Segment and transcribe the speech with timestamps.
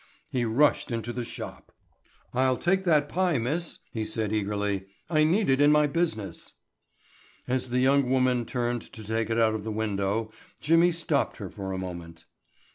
[0.31, 1.71] He rushed into the shop.
[2.33, 4.87] "I'll take that pie, miss," he said eagerly.
[5.11, 6.55] "I need it in my business."
[7.47, 11.51] As the young woman turned to take it out of the window Jimmy stopped her
[11.51, 12.25] for a moment.